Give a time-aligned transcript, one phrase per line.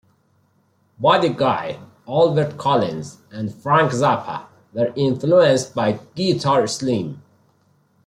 [0.99, 7.21] Buddy Guy, Albert Collins and Frank Zappa were influenced by Guitar Slim.